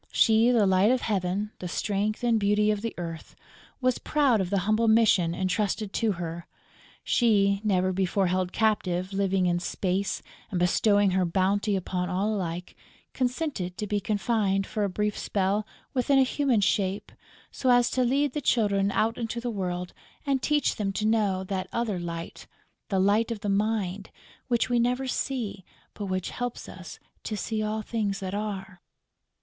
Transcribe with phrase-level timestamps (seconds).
[0.11, 3.35] She, the Light of Heaven, the strength and beauty of the Earth,
[3.81, 6.47] was proud of the humble mission entrusted to her;
[7.03, 12.75] she, never before held captive, living in space and bestowing her bounty upon all alike,
[13.13, 17.11] consented to be confined, for a brief spell, within a human shape,
[17.51, 19.93] so as to lead the Children out into the world
[20.25, 22.47] and teach them to know that other Light,
[22.89, 24.09] the Light of the Mind,
[24.47, 25.63] which we never see,
[25.93, 28.81] but which helps us to see all things that are.